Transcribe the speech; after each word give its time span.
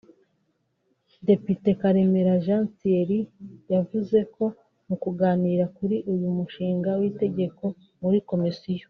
Depite 1.27 1.69
Karemera 1.79 2.33
Jean 2.45 2.63
Thierry 2.77 3.19
yavuze 3.73 4.17
ko 4.35 4.45
mu 4.87 4.95
kuganira 5.03 5.63
kuri 5.77 5.97
uyu 6.13 6.27
mushinga 6.37 6.89
w’itegeko 6.99 7.63
muri 8.03 8.17
komisiyo 8.29 8.79